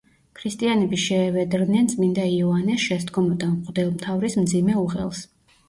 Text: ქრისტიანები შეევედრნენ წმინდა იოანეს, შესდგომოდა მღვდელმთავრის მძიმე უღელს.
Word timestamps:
ქრისტიანები 0.37 0.97
შეევედრნენ 1.03 1.91
წმინდა 1.93 2.25
იოანეს, 2.39 2.87
შესდგომოდა 2.87 3.53
მღვდელმთავრის 3.53 4.41
მძიმე 4.43 4.83
უღელს. 4.89 5.25